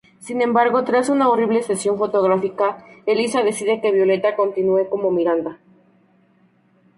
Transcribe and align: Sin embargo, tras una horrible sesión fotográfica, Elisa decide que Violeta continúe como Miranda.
Sin 0.17 0.41
embargo, 0.41 0.83
tras 0.83 1.09
una 1.09 1.29
horrible 1.29 1.61
sesión 1.61 1.95
fotográfica, 1.99 2.83
Elisa 3.05 3.43
decide 3.43 3.81
que 3.81 3.91
Violeta 3.91 4.35
continúe 4.35 4.89
como 4.89 5.11
Miranda. 5.11 5.59